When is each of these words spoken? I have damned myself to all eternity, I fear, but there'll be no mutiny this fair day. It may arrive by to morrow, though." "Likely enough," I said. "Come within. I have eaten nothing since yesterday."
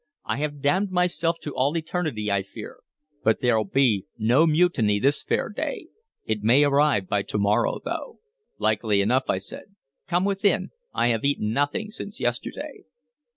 I 0.25 0.37
have 0.37 0.61
damned 0.61 0.89
myself 0.89 1.37
to 1.41 1.53
all 1.55 1.77
eternity, 1.77 2.31
I 2.31 2.41
fear, 2.41 2.79
but 3.23 3.39
there'll 3.39 3.65
be 3.65 4.07
no 4.17 4.47
mutiny 4.47 4.97
this 4.99 5.21
fair 5.21 5.47
day. 5.47 5.89
It 6.25 6.41
may 6.41 6.63
arrive 6.63 7.07
by 7.07 7.21
to 7.21 7.37
morrow, 7.37 7.77
though." 7.85 8.17
"Likely 8.57 9.01
enough," 9.01 9.25
I 9.29 9.37
said. 9.37 9.75
"Come 10.07 10.25
within. 10.25 10.71
I 10.91 11.09
have 11.09 11.23
eaten 11.23 11.53
nothing 11.53 11.91
since 11.91 12.19
yesterday." 12.19 12.85